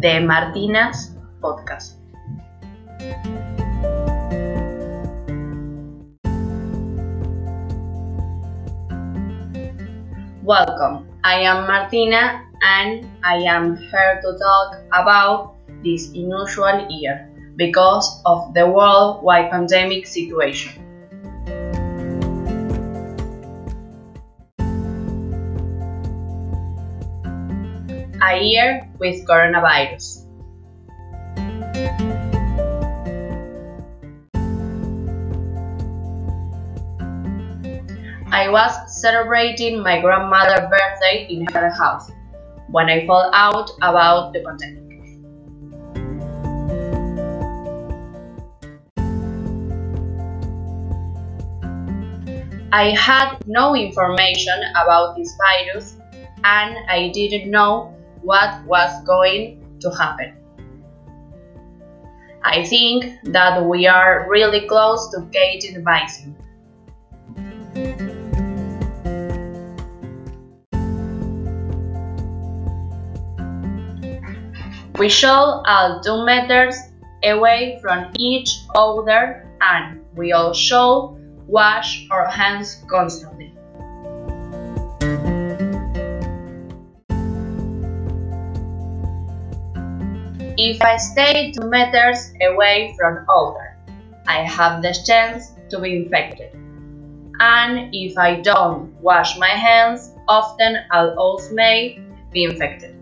[0.00, 1.12] de Martina's
[1.44, 2.00] podcast.
[10.40, 18.22] Welcome, I am Martina and I am here to talk about this unusual year because
[18.24, 20.89] of the worldwide pandemic situation.
[28.22, 30.26] A year with coronavirus.
[38.30, 42.10] I was celebrating my grandmother's birthday in her house
[42.68, 44.90] when I found out about the pandemic.
[52.72, 55.96] I had no information about this virus
[56.44, 60.36] and I didn't know what was going to happen.
[62.42, 66.36] I think that we are really close to getting vaccine.
[74.98, 76.76] We should all two meters
[77.24, 83.54] away from each other and we all should wash our hands constantly.
[90.62, 93.78] If I stay 2 meters away from other,
[94.28, 96.52] I have the chance to be infected.
[97.40, 101.98] And if I don't wash my hands, often I'll also may
[102.30, 102.94] be infected.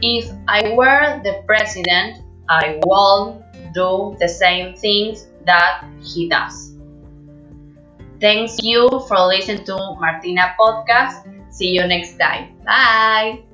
[0.00, 3.42] If I were the president, I would
[3.74, 6.75] do the same things that he does.
[8.20, 11.24] Thank you for listening to Martina podcast.
[11.52, 12.56] See you next time.
[12.64, 13.44] Bye.